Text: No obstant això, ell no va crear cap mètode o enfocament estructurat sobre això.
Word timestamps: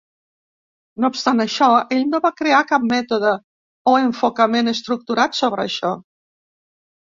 No 1.03 1.11
obstant 1.13 1.43
això, 1.45 1.67
ell 1.97 2.01
no 2.13 2.21
va 2.23 2.31
crear 2.39 2.63
cap 2.73 2.89
mètode 2.93 3.35
o 3.93 3.95
enfocament 4.07 4.75
estructurat 4.75 5.41
sobre 5.45 5.69
això. 5.71 5.95